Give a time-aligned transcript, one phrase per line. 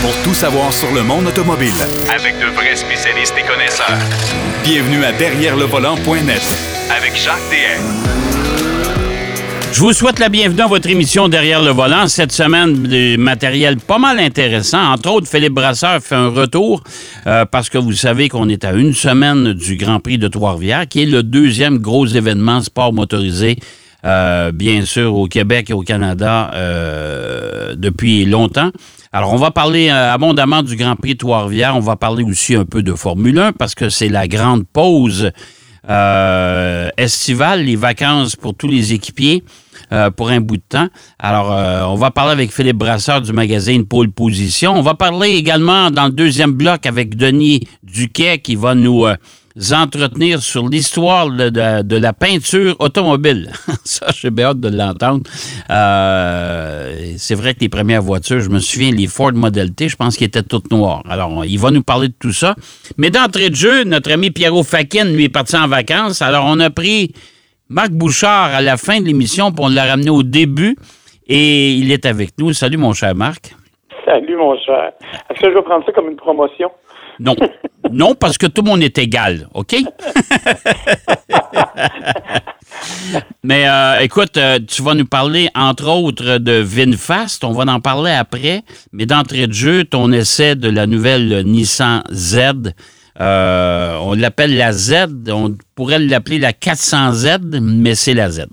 [0.00, 1.72] pour tout savoir sur le monde automobile.
[2.14, 3.98] Avec de vrais spécialistes et connaisseurs.
[4.64, 6.42] Bienvenue à Derrière le volant.net
[6.96, 7.82] Avec Jacques DM.
[9.72, 12.08] Je vous souhaite la bienvenue dans votre émission Derrière le volant.
[12.08, 14.92] Cette semaine, du matériel pas mal intéressant.
[14.92, 16.82] Entre autres, Philippe Brasseur fait un retour
[17.26, 20.88] euh, parce que vous savez qu'on est à une semaine du Grand Prix de Trois-Rivières,
[20.88, 23.58] qui est le deuxième gros événement sport motorisé
[24.04, 28.70] euh, bien sûr, au Québec et au Canada euh, depuis longtemps.
[29.12, 31.76] Alors, on va parler euh, abondamment du Grand Prix Trois-Rivières.
[31.76, 35.30] On va parler aussi un peu de Formule 1 parce que c'est la grande pause
[36.98, 39.42] estivale, les vacances pour tous les équipiers.
[40.18, 40.88] pour un bout de temps.
[41.18, 44.74] Alors, on va parler avec Philippe Brasseur du magazine Pôle Position.
[44.74, 49.06] On va parler également dans le deuxième bloc avec Denis Duquet qui va nous
[49.72, 53.50] entretenir sur l'histoire de, la peinture automobile.
[53.84, 55.22] Ça, j'ai bien hâte de l'entendre.
[55.70, 59.96] Euh, c'est vrai que les premières voitures, je me souviens, les Ford Model T, je
[59.96, 61.02] pense qu'ils étaient toutes noires.
[61.08, 62.54] Alors, il va nous parler de tout ça.
[62.96, 66.22] Mais d'entrée de jeu, notre ami Pierrot Fakin, lui, est parti en vacances.
[66.22, 67.12] Alors, on a pris
[67.68, 70.76] Marc Bouchard à la fin de l'émission, pour on l'a ramené au début.
[71.26, 72.52] Et il est avec nous.
[72.52, 73.54] Salut, mon cher Marc.
[74.04, 74.92] Salut, mon cher.
[75.28, 76.70] Est-ce que je vais prendre ça comme une promotion?
[77.20, 77.34] Non.
[77.92, 79.74] Non, parce que tout le monde est égal, OK?
[83.42, 87.44] Mais euh, écoute, euh, tu vas nous parler, entre autres, de VinFast.
[87.44, 88.60] On va en parler après.
[88.92, 92.38] Mais d'entrée de jeu, ton essai de la nouvelle Nissan Z,
[93.20, 95.08] euh, on l'appelle la Z.
[95.28, 98.46] On pourrait l'appeler la 400Z, mais c'est la Z.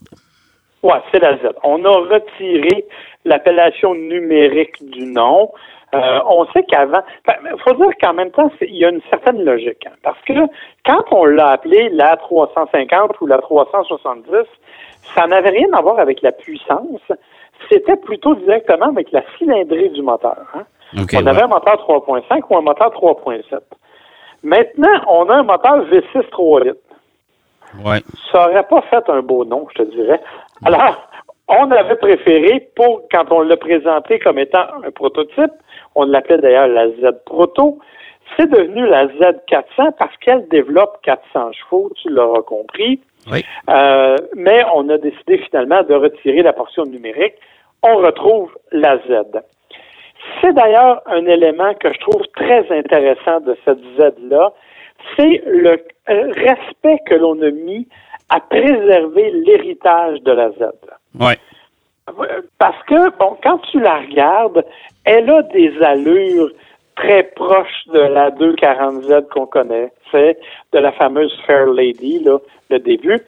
[0.83, 1.51] Oui, c'est la Z.
[1.63, 2.85] On a retiré
[3.25, 5.51] l'appellation numérique du nom.
[5.95, 9.43] Euh, on sait qu'avant, il faut dire qu'en même temps, il y a une certaine
[9.43, 9.85] logique.
[9.87, 10.33] Hein, parce que
[10.85, 14.45] quand on l'a appelé la 350 ou la 370,
[15.15, 17.01] ça n'avait rien à voir avec la puissance.
[17.69, 20.45] C'était plutôt directement avec la cylindrée du moteur.
[20.53, 20.63] Hein.
[20.93, 23.59] on avait un moteur 3.5 ou un moteur 3.7.
[24.43, 26.77] Maintenant, on a un moteur V6 3 litres.
[27.83, 27.99] Ouais.
[28.31, 30.21] Ça n'aurait pas fait un beau nom, je te dirais.
[30.63, 31.07] Alors,
[31.47, 35.53] on avait préféré, pour quand on l'a présenté comme étant un prototype,
[35.95, 37.79] on l'appelait d'ailleurs la Z Proto,
[38.37, 42.99] c'est devenu la Z400 parce qu'elle développe 400 chevaux, tu l'auras compris.
[43.31, 43.43] Oui.
[43.69, 47.35] Euh, mais on a décidé finalement de retirer la portion numérique.
[47.81, 49.41] On retrouve la Z.
[50.41, 54.51] C'est d'ailleurs un élément que je trouve très intéressant de cette Z-là,
[55.15, 57.87] c'est le respect que l'on a mis
[58.29, 60.71] à préserver l'héritage de la Z.
[61.19, 61.33] Oui.
[62.57, 64.63] Parce que, bon, quand tu la regardes,
[65.05, 66.49] elle a des allures
[66.95, 70.37] très proches de la 240Z qu'on connaît, c'est
[70.71, 72.37] de la fameuse Fair Lady, là,
[72.69, 73.19] le début.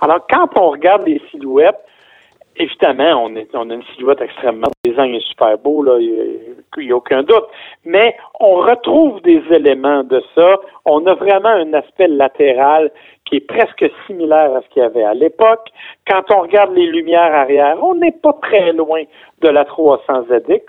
[0.00, 1.80] Alors, quand on regarde les silhouettes,
[2.56, 6.90] évidemment, on, est, on a une silhouette extrêmement design est super beau, là, il n'y
[6.90, 7.46] a, aucun doute.
[7.84, 10.56] Mais on retrouve des éléments de ça.
[10.84, 12.90] On a vraiment un aspect latéral
[13.24, 15.68] qui est presque similaire à ce qu'il y avait à l'époque.
[16.06, 19.04] Quand on regarde les lumières arrière, on n'est pas très loin
[19.40, 20.62] de la 300ZX.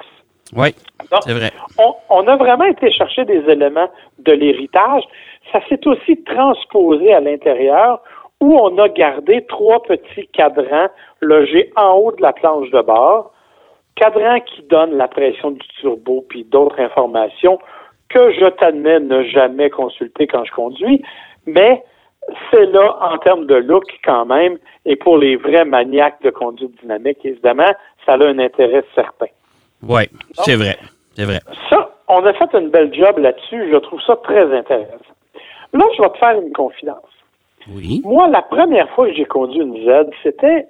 [0.56, 0.76] Oui,
[1.22, 1.52] c'est vrai.
[1.78, 5.04] On, on, a vraiment été chercher des éléments de l'héritage.
[5.52, 8.02] Ça s'est aussi transposé à l'intérieur
[8.40, 10.90] où on a gardé trois petits cadrans
[11.22, 13.32] logés en haut de la planche de bord.
[13.96, 17.60] Cadrans qui donnent la pression du turbo puis d'autres informations
[18.10, 21.02] que je t'admets ne jamais consulter quand je conduis,
[21.46, 21.84] mais
[22.52, 26.80] c'est là en termes de look quand même, et pour les vrais maniaques de conduite
[26.82, 27.72] dynamique, évidemment,
[28.06, 29.28] ça a un intérêt certain.
[29.88, 30.04] Oui,
[30.46, 30.78] c'est vrai.
[31.16, 31.40] C'est vrai.
[31.70, 33.72] Ça, on a fait une belle job là-dessus.
[33.72, 34.98] Je trouve ça très intéressant.
[35.74, 36.98] Là, je vais te faire une confidence.
[37.74, 38.02] Oui.
[38.04, 40.68] Moi, la première fois que j'ai conduit une Z, c'était,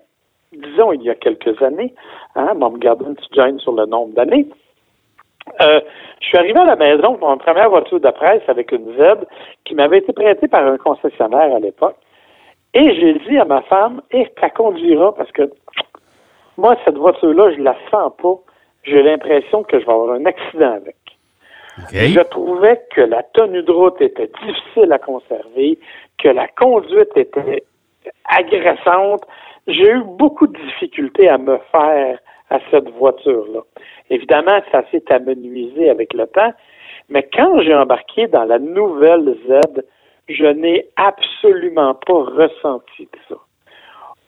[0.52, 1.94] disons, il y a quelques années.
[2.36, 4.48] Hein, on me garder une petite gêne sur le nombre d'années.
[5.62, 5.82] Euh,
[6.22, 9.26] je suis arrivé à la maison pour ma première voiture de presse avec une Z
[9.66, 11.98] qui m'avait été prêtée par un concessionnaire à l'époque.
[12.74, 15.52] Et j'ai dit à ma femme, et eh, tu conduiras parce que
[16.58, 18.40] moi, cette voiture-là, je la sens pas.
[18.84, 20.96] J'ai l'impression que je vais avoir un accident avec.
[21.92, 25.80] Je trouvais que la tenue de route était difficile à conserver,
[26.20, 27.64] que la conduite était
[28.26, 29.24] agressante.
[29.68, 32.20] J'ai eu beaucoup de difficultés à me faire
[32.50, 33.62] à cette voiture-là.
[34.10, 36.54] Évidemment, ça s'est amenuisé avec le temps,
[37.10, 39.82] mais quand j'ai embarqué dans la nouvelle Z,
[40.30, 43.36] je n'ai absolument pas ressenti ça.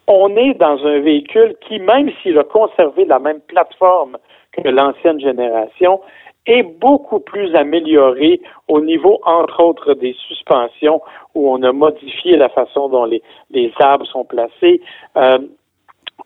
[0.08, 4.18] On est dans un véhicule qui, même s'il a conservé la même plateforme
[4.64, 6.00] que l'ancienne génération,
[6.46, 11.02] est beaucoup plus amélioré au niveau, entre autres, des suspensions,
[11.34, 13.22] où on a modifié la façon dont les,
[13.52, 14.82] les arbres sont placés.
[15.18, 15.40] Euh,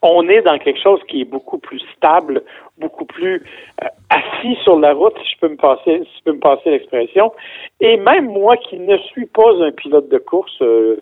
[0.01, 2.43] on est dans quelque chose qui est beaucoup plus stable,
[2.77, 3.43] beaucoup plus
[3.83, 6.69] euh, assis sur la route, si je peux me passer, si je peux me passer
[6.71, 7.31] l'expression.
[7.79, 10.97] Et même moi qui ne suis pas un pilote de course, euh,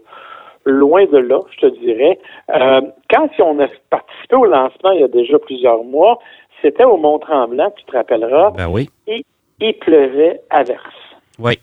[0.65, 2.19] loin de là, je te dirais,
[3.09, 6.19] quand on a participé au lancement il y a déjà plusieurs mois,
[6.62, 8.51] c'était au Mont-Tremblant, tu te rappelleras.
[8.51, 8.89] Ben oui.
[9.07, 9.25] Et
[9.59, 10.83] il pleuvait à verse.
[11.39, 11.59] Oui.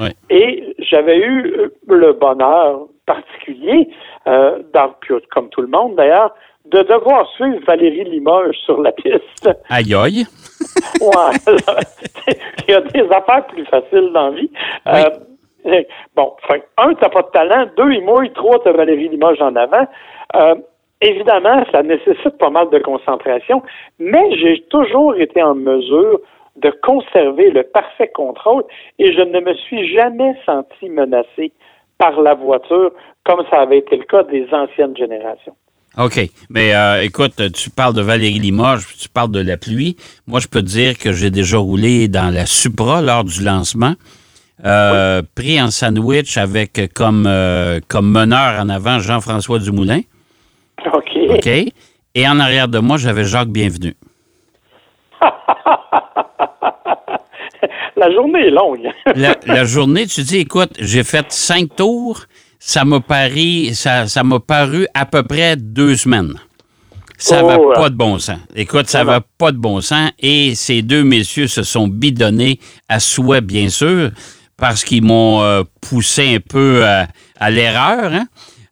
[0.00, 0.08] Oui.
[0.30, 3.88] Et j'avais eu le bonheur particulier,
[4.26, 4.94] euh, dans,
[5.32, 6.34] comme tout le monde d'ailleurs,
[6.66, 9.50] de devoir suivre Valérie Limoges sur la piste.
[9.68, 10.26] Aïe aïe.
[11.00, 12.34] ouais.
[12.68, 14.50] Il y a des affaires plus faciles dans la vie.
[14.86, 15.82] Euh,
[16.14, 16.32] bon,
[16.78, 17.66] un, t'as pas de talent.
[17.76, 18.32] Deux, il mouille.
[18.32, 19.86] Trois, t'as Valérie Limoges en avant.
[20.36, 20.54] Euh,
[21.00, 23.62] évidemment, ça nécessite pas mal de concentration,
[23.98, 26.20] mais j'ai toujours été en mesure
[26.56, 28.64] de conserver le parfait contrôle
[28.98, 31.52] et je ne me suis jamais senti menacé
[31.98, 32.92] par la voiture
[33.24, 35.54] comme ça avait été le cas des anciennes générations.
[35.98, 36.20] OK.
[36.48, 39.96] Mais euh, écoute, tu parles de Valérie Limoges, tu parles de la pluie.
[40.26, 43.94] Moi, je peux te dire que j'ai déjà roulé dans la Supra lors du lancement.
[44.64, 50.00] Euh, pris en sandwich avec comme, euh, comme meneur en avant Jean-François Dumoulin.
[50.92, 51.18] OK.
[51.30, 51.48] OK.
[52.14, 53.94] Et en arrière de moi, j'avais Jacques Bienvenu.
[57.96, 58.88] la journée est longue.
[59.46, 62.24] la, journée, tu dis, écoute, j'ai fait cinq tours,
[62.58, 66.34] ça m'a paru, ça, ça m'a paru à peu près deux semaines.
[67.20, 68.38] Ça va oh, pas de bon sens.
[68.56, 70.10] Écoute, ça va pas de bon sens.
[70.18, 74.10] Et ces deux messieurs se sont bidonnés à souhait, bien sûr,
[74.56, 78.10] parce qu'ils m'ont euh, poussé un peu à, l'erreur.
[78.14, 78.24] Hein.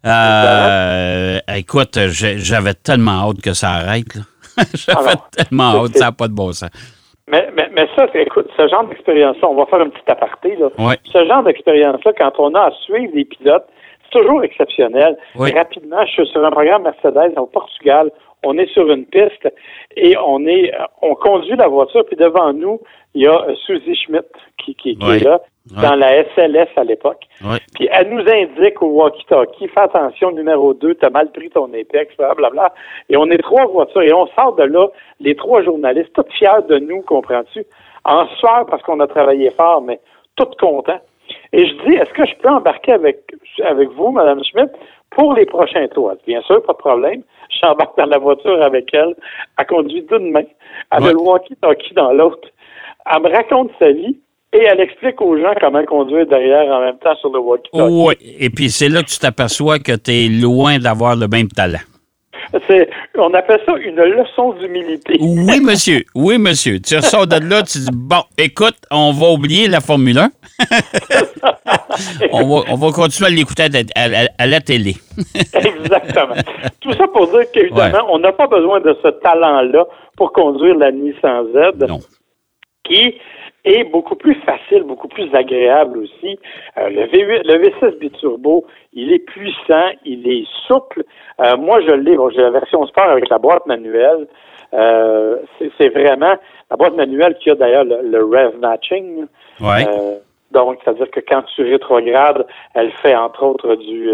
[0.07, 4.17] Euh, écoute, j'avais tellement hâte que ça arrête.
[4.75, 6.71] j'avais tellement hâte, ça n'a pas de bon sens.
[7.31, 10.57] Mais, mais, mais ça, écoute, ce genre d'expérience-là, on va faire un petit aparté.
[10.57, 10.69] Là.
[11.05, 13.67] Ce genre d'expérience-là, quand on a à suivre des pilotes,
[14.05, 15.17] c'est toujours exceptionnel.
[15.35, 18.11] Rapidement, je suis sur un programme Mercedes au Portugal.
[18.45, 19.49] On est sur une piste
[19.97, 22.81] et on est, on conduit la voiture, puis devant nous,
[23.15, 25.41] il y a Suzy Schmidt qui, qui, qui est là
[25.83, 27.25] dans la SLS à l'époque.
[27.75, 32.17] Puis elle nous indique au walkie-talkie, fais attention, numéro 2, t'as mal pris ton épex,
[32.17, 32.73] blablabla.
[33.09, 34.89] Et on est trois voitures et on sort de là,
[35.21, 37.65] les trois journalistes, tous fiers de nous, comprends-tu?
[38.05, 40.01] En soir parce qu'on a travaillé fort, mais
[40.37, 41.01] tous contents.
[41.53, 43.19] Et je dis, est-ce que je peux embarquer avec,
[43.63, 44.73] avec vous, Mme Schmidt,
[45.11, 46.13] pour les prochains tours?
[46.27, 47.23] Bien sûr, pas de problème.
[47.63, 49.15] J'embarque dans la voiture avec elle.
[49.59, 50.43] Elle conduit d'une main.
[50.93, 52.49] Elle a le walkie-talkie dans l'autre.
[53.11, 54.17] Elle me raconte sa vie.
[54.53, 57.93] Et elle explique aux gens comment conduire derrière en même temps sur le walkie-talkie.
[57.93, 61.49] Oui, et puis c'est là que tu t'aperçois que tu es loin d'avoir le même
[61.49, 61.81] talent.
[63.17, 65.19] on appelle ça une leçon d'humilité.
[65.21, 66.03] Oui, monsieur.
[66.15, 66.81] Oui, monsieur.
[66.81, 70.31] Tu ressors de là, tu dis, bon, écoute, on va oublier la Formule 1.
[72.33, 73.65] on, va, continuer à l'écouter
[73.95, 74.97] à, la télé.
[75.55, 76.35] Exactement.
[76.81, 79.87] Tout ça pour dire qu'évidemment, on n'a pas besoin de ce talent-là
[80.17, 81.87] pour conduire la Nissan Z.
[81.89, 81.99] Non.
[82.85, 83.15] Qui
[83.65, 86.39] et beaucoup plus facile, beaucoup plus agréable aussi.
[86.79, 91.05] Euh, le, V8, le V6 biturbo, il est puissant, il est souple.
[91.41, 94.27] Euh, moi, je l'ai, j'ai la version sport avec la boîte manuelle.
[94.75, 95.37] Euh,
[95.77, 96.35] c'est vraiment
[96.71, 99.27] la boîte manuelle qui a d'ailleurs le, rev matching.
[99.61, 99.87] Ouais.
[100.53, 104.11] Donc, c'est-à-dire que quand tu rétrogrades, elle fait entre autres du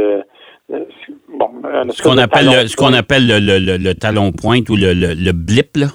[1.29, 1.51] bon,
[1.91, 5.33] ce qu'on appelle, le, ce qu'on appelle le, le, le, talon pointe ou le, le,
[5.33, 5.87] blip, là.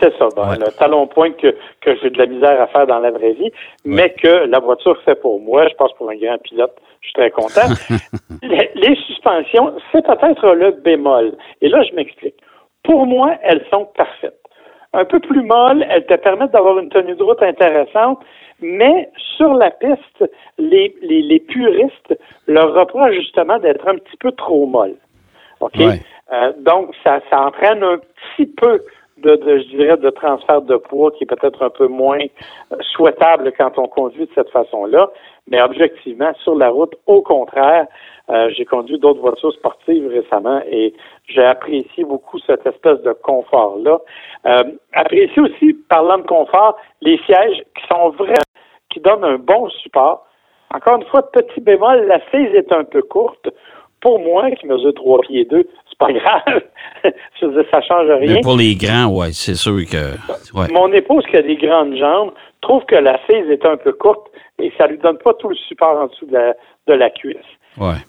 [0.00, 3.10] C'est ça, le talon point que, que j'ai de la misère à faire dans la
[3.10, 3.50] vraie vie,
[3.84, 5.68] mais que la voiture fait pour moi.
[5.68, 7.68] Je pense pour un grand pilote, je suis très content.
[8.42, 11.36] les, suspensions, c'est peut-être le bémol.
[11.60, 12.36] Et là, je m'explique.
[12.82, 14.39] Pour moi, elles sont parfaites.
[14.92, 18.18] Un peu plus molles, elles te permettent d'avoir une tenue de route intéressante,
[18.60, 24.32] mais sur la piste, les, les, les puristes leur reprochent justement d'être un petit peu
[24.32, 24.96] trop molles.
[25.60, 25.80] OK?
[25.80, 28.80] Euh, donc, ça, ça entraîne un petit peu
[29.22, 32.20] de, je dirais, de transfert de poids qui est peut-être un peu moins
[32.72, 35.10] euh, souhaitable quand on conduit de cette façon-là.
[35.48, 37.86] Mais objectivement, sur la route, au contraire,
[38.30, 40.94] euh, j'ai conduit d'autres voitures sportives récemment et
[41.26, 43.98] j'ai apprécié beaucoup cette espèce de confort-là.
[44.46, 48.34] Euh, apprécié aussi, parlant de confort, les sièges qui sont vrais,
[48.90, 50.26] qui donnent un bon support.
[50.72, 53.48] Encore une fois, petit bémol, la saisie est un peu courte.
[54.00, 55.68] Pour moi, qui mesure 3 pieds 2,
[56.00, 56.62] pas grave.
[57.40, 58.34] je veux ça change rien.
[58.34, 60.72] Mais pour les grands, oui, c'est sûr que.
[60.72, 64.26] Mon épouse, qui a des grandes jambes, trouve que la cise est un peu courte
[64.58, 66.54] et ça lui donne pas tout le support en dessous de la,
[66.88, 67.36] de la cuisse.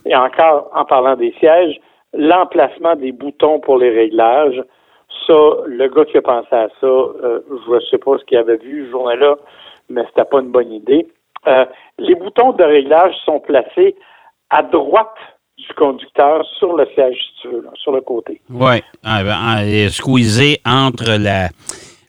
[0.05, 1.79] Et encore, en parlant des sièges,
[2.13, 4.61] l'emplacement des boutons pour les réglages,
[5.27, 5.33] ça,
[5.65, 8.57] le gars qui a pensé à ça, euh, je ne sais pas ce qu'il avait
[8.57, 9.35] vu ce journée-là,
[9.89, 11.07] mais c'était pas une bonne idée.
[11.47, 11.65] Euh,
[11.99, 13.95] les boutons de réglage sont placés
[14.49, 15.15] à droite
[15.67, 18.41] du conducteur sur le siège, si tu veux, là, sur le côté.
[18.49, 21.49] Oui, ah, ben, ah, et squeezé entre la,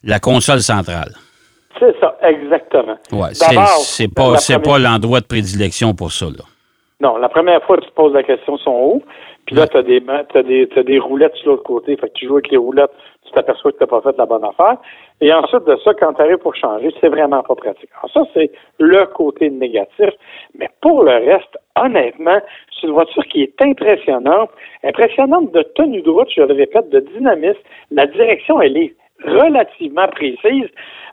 [0.03, 1.13] la console centrale.
[1.79, 2.97] C'est ça, exactement.
[3.11, 6.25] D'abord, c'est c'est pas, la c'est première- pas l'endroit de prédilection pour ça.
[6.25, 6.43] Là.
[7.01, 9.03] Non, la première fois, tu te poses la question, sont hauts.
[9.45, 11.97] Puis là, tu as des, ma- t'as des, roulettes sur l'autre côté.
[11.97, 12.91] Fait que tu joues avec les roulettes,
[13.33, 14.77] t'aperçois que tu n'as pas fait la bonne affaire.
[15.21, 17.89] Et ensuite de ça, quand tu arrives pour changer, c'est vraiment pas pratique.
[17.97, 20.09] Alors ça, c'est le côté négatif.
[20.57, 22.39] Mais pour le reste, honnêtement,
[22.71, 24.49] c'est une voiture qui est impressionnante.
[24.83, 27.59] Impressionnante de tenue de route, je le répète, de dynamisme.
[27.91, 30.69] La direction, elle est relativement précise.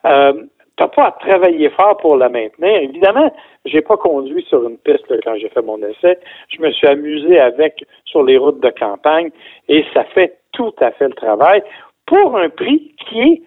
[0.06, 0.32] Euh,
[0.76, 2.76] t'as pas à travailler fort pour la maintenir.
[2.82, 3.30] Évidemment,
[3.66, 6.18] j'ai pas conduit sur une piste quand j'ai fait mon essai.
[6.48, 9.30] Je me suis amusé avec sur les routes de campagne
[9.68, 11.62] et ça fait tout à fait le travail
[12.10, 13.42] pour un prix qui est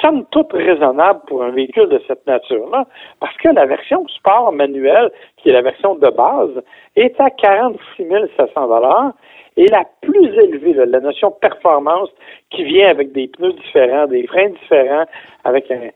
[0.00, 2.86] somme toute raisonnable pour un véhicule de cette nature-là,
[3.20, 6.62] parce que la version sport manuel, qui est la version de base,
[6.94, 8.04] est à 46
[8.36, 9.12] 700 dollars
[9.56, 12.10] et la plus élevée, la notion performance,
[12.50, 15.06] qui vient avec des pneus différents, des freins différents,
[15.44, 15.88] avec un,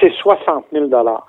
[0.00, 1.28] c'est 60 000 dollars.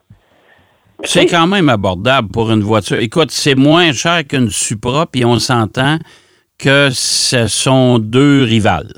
[1.03, 2.99] C'est quand même abordable pour une voiture.
[2.99, 5.97] Écoute, c'est moins cher qu'une Supra, puis on s'entend
[6.59, 8.93] que ce sont deux rivales.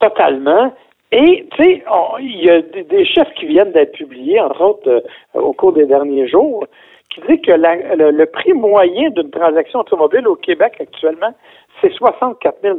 [0.00, 0.72] Totalement.
[1.12, 1.84] Et, tu sais,
[2.20, 5.72] il y a des, des chiffres qui viennent d'être publiés, entre autres, euh, au cours
[5.72, 6.66] des derniers jours,
[7.10, 11.32] qui disent que la- le, le prix moyen d'une transaction automobile au Québec actuellement,
[11.80, 12.78] c'est 64 000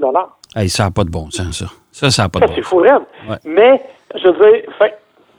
[0.56, 1.66] Hey, ça n'a pas de bon sens, ça.
[1.92, 2.92] Ça, ça n'a pas Ça, de c'est bon fou sens.
[2.92, 3.02] raide.
[3.30, 3.36] Ouais.
[3.46, 3.82] Mais,
[4.16, 4.64] je veux dire,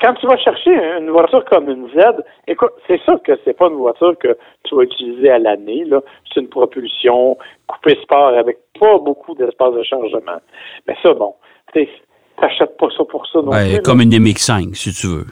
[0.01, 3.67] quand tu vas chercher une voiture comme une Z, écoute, c'est sûr que c'est pas
[3.67, 6.01] une voiture que tu vas utiliser à l'année, là.
[6.33, 10.39] C'est une propulsion coupée sport avec pas beaucoup d'espace de chargement.
[10.87, 11.35] Mais ça, bon,
[11.73, 13.73] t'achètes pas ça pour ça non Ouais, plus.
[13.77, 13.81] là.
[13.85, 15.25] comme une MX-5, si tu veux.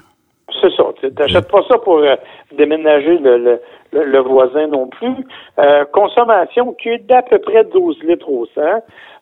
[0.60, 0.84] C'est ça.
[1.00, 2.16] Tu n'achètes pas ça pour euh,
[2.56, 3.60] déménager le, le,
[3.92, 5.14] le- le voisin non plus.
[5.58, 8.60] Euh, consommation qui est d'à peu près 12 litres au 100,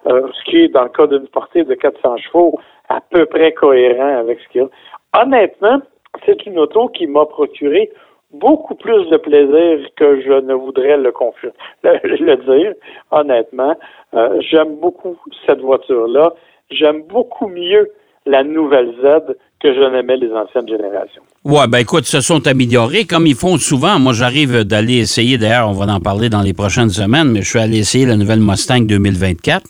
[0.06, 3.52] euh, ce qui est, dans le cas d'une portée de 400 chevaux, à peu près
[3.52, 5.22] cohérent avec ce qu'il y a.
[5.22, 5.80] Honnêtement,
[6.24, 7.90] c'est une auto qui m'a procuré
[8.32, 11.12] beaucoup plus de plaisir que je ne voudrais le,
[11.84, 12.74] le, le dire,
[13.10, 13.74] honnêtement.
[14.14, 15.16] Euh, J'aime beaucoup
[15.46, 16.32] cette voiture-là.
[16.70, 17.88] J'aime beaucoup mieux
[18.26, 21.22] la nouvelle Z que je n'aimais les anciennes générations.
[21.44, 23.98] Ouais, ben écoute, se sont améliorés comme ils font souvent.
[23.98, 27.48] Moi, j'arrive d'aller essayer, d'ailleurs, on va en parler dans les prochaines semaines, mais je
[27.50, 29.64] suis allé essayer la nouvelle Mustang 2024.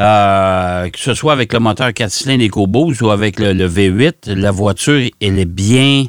[0.00, 4.32] Euh, que ce soit avec le moteur 4 cylindres EcoBoost ou avec le, le V8,
[4.34, 6.04] la voiture, elle est bien.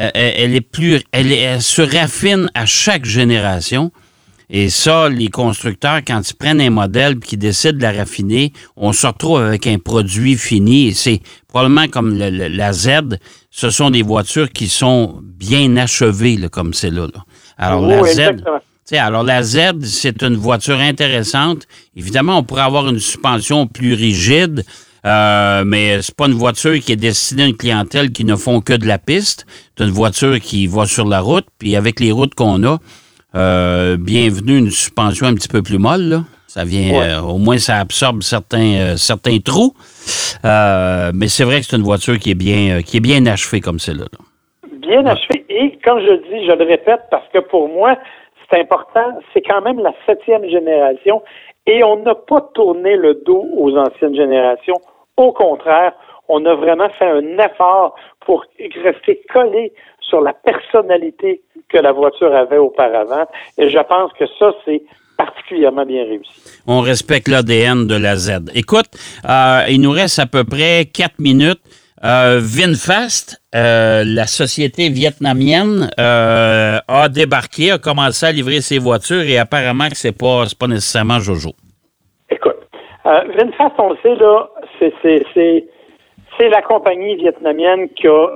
[0.00, 1.00] euh, Elle, est plus.
[1.12, 3.90] Elle, elle se raffine à chaque génération.
[4.54, 8.52] Et ça, les constructeurs, quand ils prennent un modèle et qu'ils décident de la raffiner,
[8.76, 10.88] on se retrouve avec un produit fini.
[10.88, 13.18] Et c'est probablement comme le- le- la Z,
[13.50, 17.24] ce sont des voitures qui sont bien achevées, là, comme c'est là, là.
[17.56, 18.58] Alors, la Oui, Z, exactement.
[19.06, 21.66] alors la Z, c'est une voiture intéressante.
[21.96, 24.66] Évidemment, on pourrait avoir une suspension plus rigide,
[25.06, 28.60] euh, mais c'est pas une voiture qui est destinée à une clientèle qui ne font
[28.60, 29.46] que de la piste.
[29.78, 32.78] C'est une voiture qui va sur la route, puis avec les routes qu'on a,
[33.34, 36.02] euh, bienvenue une suspension un petit peu plus molle.
[36.02, 36.20] Là.
[36.46, 37.08] Ça vient, Ouais.
[37.12, 39.72] euh, au moins, ça absorbe certains, euh, certains trous.
[40.44, 43.78] Mais c'est vrai que c'est une voiture qui est bien, qui est bien achevée comme
[43.78, 44.04] celle-là.
[44.12, 44.18] là.
[44.80, 45.44] Bien achevé.
[45.48, 47.96] Et comme je le dis, je le répète parce que pour moi,
[48.50, 51.22] c'est important, c'est quand même la septième génération
[51.66, 54.80] et on n'a pas tourné le dos aux anciennes générations.
[55.16, 55.92] Au contraire,
[56.28, 57.94] on a vraiment fait un effort
[58.26, 58.44] pour
[58.84, 59.72] rester collé
[60.02, 63.24] sur la personnalité que la voiture avait auparavant.
[63.58, 64.82] Et je pense que ça, c'est
[65.16, 66.32] particulièrement bien réussi.
[66.66, 68.50] On respecte l'ADN de la Z.
[68.54, 68.90] Écoute,
[69.28, 71.60] euh, il nous reste à peu près quatre minutes.
[72.04, 79.38] Euh, Vinfast, euh, la société vietnamienne, a débarqué, a commencé à livrer ses voitures et
[79.38, 81.52] apparemment que c'est pas, c'est pas nécessairement Jojo.
[82.28, 82.56] Écoute,
[83.04, 84.48] VinFast, on le sait, là,
[86.38, 88.26] c'est la compagnie vietnamienne qui, a,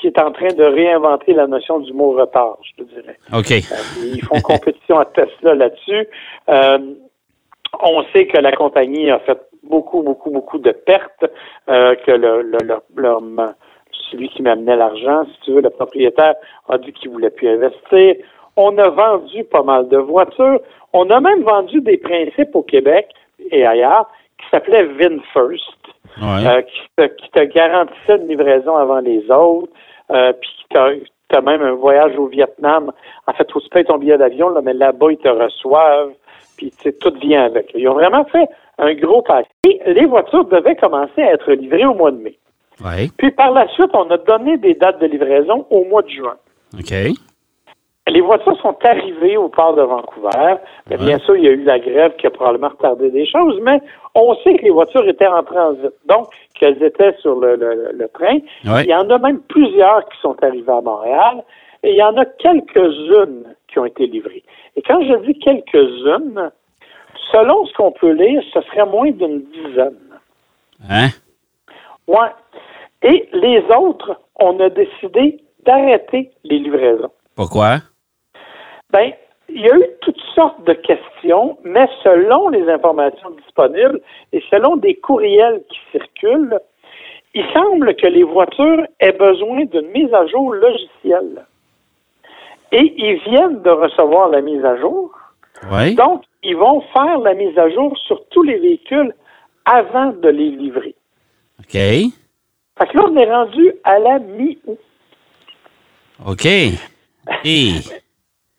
[0.00, 3.16] qui est en train de réinventer la notion du mot retard, je te dirais.
[3.32, 3.50] OK.
[3.52, 6.06] Euh, Ils font compétition à Tesla là-dessus.
[6.48, 6.78] Euh,
[7.80, 11.24] on sait que la compagnie a fait beaucoup, beaucoup, beaucoup de pertes,
[11.68, 13.50] euh, que le, le, le- le-
[14.10, 16.34] celui qui m'amenait l'argent, si tu veux, le propriétaire
[16.68, 18.14] a dit qu'il voulait plus investir.
[18.56, 20.60] On a vendu pas mal de voitures.
[20.92, 23.08] On a même vendu des principes au Québec
[23.50, 25.76] et ailleurs qui s'appelaient VinFirst,
[26.20, 26.46] Ouais.
[26.46, 29.72] euh, qui, te, qui te garantissait une livraison avant les autres,
[30.10, 32.92] euh, puis tu as, même un voyage au Vietnam.
[33.26, 36.12] En fait, faut que tu payes ton billet d'avion, là, mais là-bas, ils te reçoivent,
[36.56, 37.70] puis tout vient avec.
[37.74, 39.48] Ils ont vraiment fait un gros paquet.
[39.64, 42.38] Et les voitures devaient commencer à être livrées au mois de mai.
[42.84, 43.08] Ouais.
[43.16, 46.36] Puis par la suite, on a donné des dates de livraison au mois de juin.
[46.74, 46.92] OK.
[48.08, 50.56] Les voitures sont arrivées au port de Vancouver.
[50.88, 53.58] Mais bien sûr, il y a eu la grève qui a probablement retardé des choses,
[53.62, 53.80] mais
[54.14, 58.08] on sait que les voitures étaient en transit, donc qu'elles étaient sur le, le- le
[58.08, 58.38] train.
[58.64, 58.84] Ouais.
[58.84, 61.42] Il y en a même plusieurs qui sont arrivées à Montréal,
[61.82, 64.42] et il y en a quelques-unes qui ont été livrées.
[64.76, 66.50] Et quand je dis quelques-unes,
[67.32, 69.96] selon ce qu'on peut lire, ce serait moins d'une dizaine.
[70.88, 71.08] Hein?
[72.06, 72.28] Ouais.
[73.02, 77.10] Et les autres, on a décidé d'arrêter les livraisons.
[77.34, 77.78] Pourquoi?
[78.92, 79.12] Ben,
[79.48, 84.00] il y a eu toutes sortes de questions, mais selon les informations disponibles
[84.32, 86.58] et selon des courriels qui circulent,
[87.34, 91.44] il semble que les voitures aient besoin d'une mise à jour logicielle.
[92.72, 95.10] Et ils viennent de recevoir la mise à jour.
[95.70, 95.94] Oui.
[95.94, 99.14] Donc, ils vont faire la mise à jour sur tous les véhicules
[99.64, 100.94] avant de les livrer.
[101.60, 101.72] OK.
[101.72, 102.12] Fait
[102.88, 104.78] que là, on est rendu à la mi-août.
[106.26, 106.46] OK.
[107.44, 107.72] Et,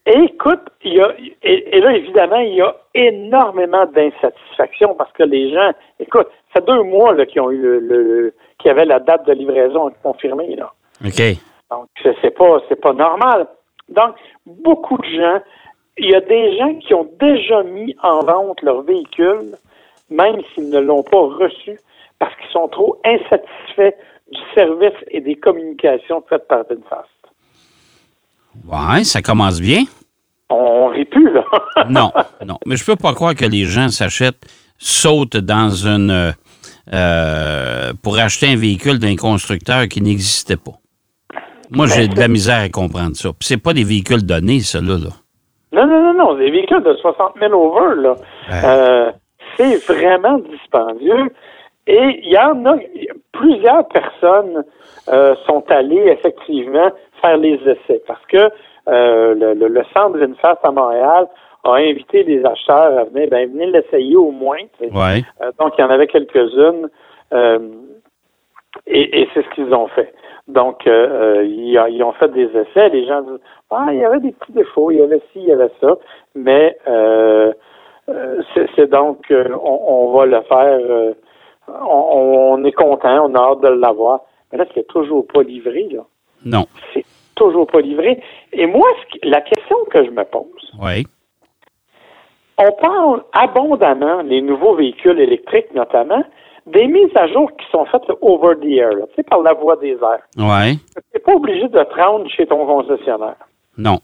[0.08, 5.12] Et écoute, il y a, et, et là, évidemment, il y a énormément d'insatisfaction parce
[5.12, 8.34] que les gens, écoute, ça fait deux mois là, qu'ils ont eu le,
[8.64, 10.56] y avait la date de livraison confirmée.
[10.56, 10.72] Là.
[11.06, 11.22] OK.
[11.70, 13.48] Donc, c'est c'est pas, c'est pas normal.
[13.90, 15.40] Donc, beaucoup de gens,
[15.98, 19.56] il y a des gens qui ont déjà mis en vente leur véhicule,
[20.10, 21.78] même s'ils ne l'ont pas reçu,
[22.20, 23.98] parce qu'ils sont trop insatisfaits
[24.32, 27.10] du service et des communications faites par VinFast.
[28.66, 29.84] Ouais, ça commence bien.
[30.50, 31.44] On rit plus, là.
[31.90, 32.12] Non,
[32.46, 32.58] non.
[32.66, 34.46] Mais je peux pas croire que les gens s'achètent,
[34.78, 36.10] sautent dans une.
[36.12, 36.32] euh,
[36.94, 40.72] euh, pour acheter un véhicule d'un constructeur qui n'existait pas.
[41.70, 43.30] Moi, j'ai de la misère à comprendre ça.
[43.30, 44.98] Puis c'est pas des véhicules donnés, ça, là.
[44.98, 45.10] là.
[45.74, 46.38] Non, non, non, non.
[46.38, 48.16] Des véhicules de 60 000 over, là.
[48.64, 49.12] Euh,
[49.58, 51.30] c'est vraiment dispendieux.
[51.88, 52.76] Et il y en a,
[53.32, 54.64] plusieurs personnes
[55.10, 56.92] euh, sont allées effectivement
[57.22, 58.50] faire les essais parce que
[58.90, 61.28] euh, le, le, le centre VinFast à Montréal
[61.64, 64.60] a invité les acheteurs à venir, ben venez l'essayer au moins.
[64.82, 65.24] Ouais.
[65.42, 66.90] Euh, donc, il y en avait quelques-unes.
[67.34, 67.60] euh,
[68.86, 70.14] et et c'est ce qu'ils ont fait.
[70.48, 72.90] Donc, euh, ils, ils ont fait des essais.
[72.90, 73.40] Les gens disent
[73.72, 75.96] Ah, il y avait des petits défauts, il y avait ci, il y avait ça.
[76.36, 76.78] Mais
[78.06, 80.80] c'est c'est donc, on, on va le faire.
[81.82, 84.22] On, on est content, on a hâte de l'avoir.
[84.52, 85.88] Mais là, c'est toujours pas livré.
[85.92, 86.02] Là.
[86.46, 86.66] Non.
[86.94, 88.22] C'est toujours pas livré.
[88.54, 88.88] Et moi,
[89.24, 91.06] la question que je me pose, Oui.
[92.58, 96.24] on parle abondamment, les nouveaux véhicules électriques notamment,
[96.66, 99.54] des mises à jour qui sont faites over the air, là, tu sais, par la
[99.54, 100.24] voie des airs.
[100.38, 100.78] Oui.
[100.78, 103.36] Tu n'es pas obligé de te rendre chez ton concessionnaire.
[103.78, 104.00] Non.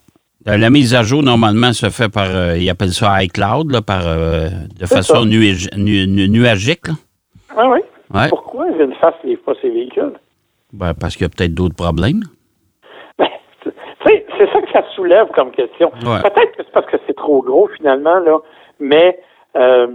[0.48, 3.82] Euh, La mise à jour, normalement, se fait par, euh, ils appellent ça iCloud, là,
[3.82, 4.48] par, euh,
[4.80, 5.26] de façon ça.
[5.26, 6.88] nuage- nu- nu- nuagique.
[6.88, 6.94] là.
[7.58, 7.80] Oui, oui.
[8.14, 8.30] Ouais.
[8.30, 10.14] Pourquoi VinFast ne livre pas ses véhicules?
[10.72, 12.22] Ben, parce qu'il y a peut-être d'autres problèmes.
[13.18, 13.28] Ben,
[14.06, 15.92] c'est ça que ça soulève comme question.
[16.04, 16.22] Ouais.
[16.22, 18.40] Peut-être que c'est parce que c'est trop gros finalement, là,
[18.80, 19.20] mais
[19.56, 19.88] euh,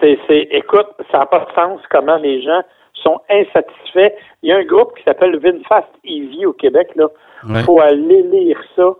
[0.00, 0.18] c'est,
[0.50, 2.62] écoute, ça n'a pas de sens comment les gens
[2.94, 4.14] sont insatisfaits.
[4.42, 7.06] Il y a un groupe qui s'appelle VinFast EV au Québec, là.
[7.48, 7.62] Ouais.
[7.64, 8.90] faut aller lire ça.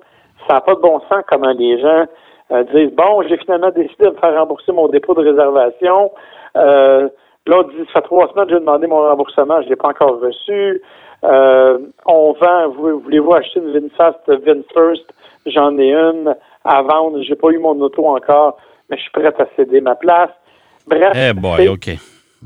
[0.49, 2.07] Ça n'a pas de bon sens comment les gens
[2.51, 6.11] euh, disent Bon, j'ai finalement décidé de me faire rembourser mon dépôt de réservation.
[6.57, 7.09] Euh,
[7.47, 9.89] L'autre dit Ça fait trois semaines que j'ai demandé mon remboursement, je ne l'ai pas
[9.89, 10.81] encore reçu.
[11.25, 15.05] Euh, on vend, vous- voulez-vous acheter une VinFast VinFirst?
[15.47, 17.21] J'en ai une à vendre.
[17.23, 20.31] J'ai pas eu mon auto encore, mais je suis prête à céder ma place.
[20.87, 21.87] Bref, Eh boy, c'est- OK.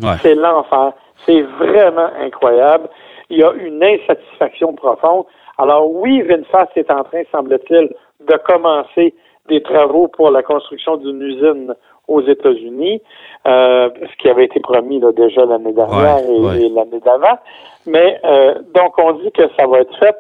[0.02, 0.16] Ouais.
[0.22, 0.92] c'est l'enfer.
[1.26, 2.88] C'est vraiment incroyable.
[3.28, 5.24] Il y a une insatisfaction profonde.
[5.58, 7.90] Alors oui, VinFast est en train, semble-t-il,
[8.26, 9.14] de commencer
[9.48, 11.74] des travaux pour la construction d'une usine
[12.08, 13.00] aux États-Unis,
[13.46, 16.62] euh, ce qui avait été promis là, déjà l'année dernière Ouais, et, ouais.
[16.62, 17.38] et l'année d'avant.
[17.86, 20.14] Mais euh, donc on dit que ça va être fait,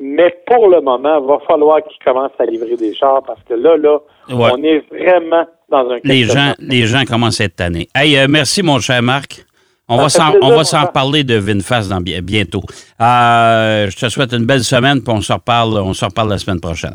[0.00, 3.54] mais pour le moment, il va falloir qu'ils commencent à livrer des chars parce que
[3.54, 3.98] là, là,
[4.30, 4.50] Ouais.
[4.52, 7.88] on est vraiment dans un Les gens, les gens commencent à être tannés.
[7.94, 9.44] Hey, euh, merci, mon cher Marc.
[9.86, 12.62] On va s'en, on va s'en reparler de VinFast dans, bientôt.
[12.98, 16.60] Je te souhaite une belle semaine, puis on se reparle, on se reparle la semaine
[16.60, 16.94] prochaine.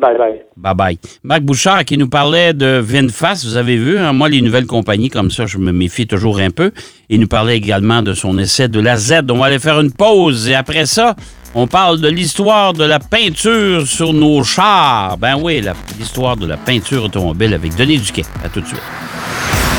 [0.00, 0.42] Bye bye.
[0.56, 0.98] Bye bye.
[1.22, 5.10] Marc Bouchard qui nous parlait de VinFast, vous avez vu, hein, moi, les nouvelles compagnies
[5.10, 6.72] comme ça, je me méfie toujours un peu.
[7.08, 9.22] Il nous parlait également de son essai de la Z.
[9.30, 11.16] On va aller faire une pause et après ça,
[11.54, 15.18] on parle de l'histoire de la peinture sur nos chars.
[15.18, 15.62] Ben oui,
[15.98, 18.24] l'histoire de la peinture automobile avec Denis Duquet.
[18.44, 18.82] À tout de suite.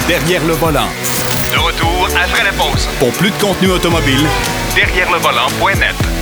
[0.07, 0.87] Derrière le volant.
[1.51, 2.87] De retour après la pause.
[2.99, 4.25] Pour plus de contenu automobile,
[4.75, 6.20] Derrière le volant.net.